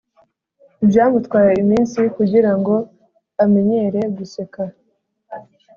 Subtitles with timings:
[0.87, 2.75] byamutwaye iminsi kugira ngo
[3.43, 4.61] amenyere guseka